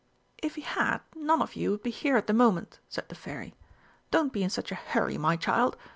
"If 0.39 0.55
he 0.55 0.63
had, 0.63 1.01
none 1.15 1.43
of 1.43 1.55
you 1.55 1.69
would 1.69 1.83
be 1.83 1.91
here 1.91 2.17
at 2.17 2.25
the 2.25 2.33
moment," 2.33 2.79
said 2.89 3.07
the 3.09 3.13
Fairy. 3.13 3.53
"Don't 4.09 4.33
be 4.33 4.41
in 4.41 4.49
such 4.49 4.71
a 4.71 4.81
hurry, 4.89 5.19
my 5.19 5.35
child. 5.35 5.77